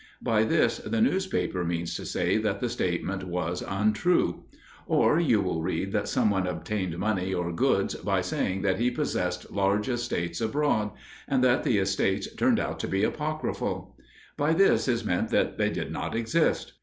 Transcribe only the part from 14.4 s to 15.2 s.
this is